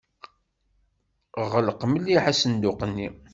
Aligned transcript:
Ɣleq 1.51 1.81
mliḥ 1.91 2.23
asenduq-nni. 2.31 3.09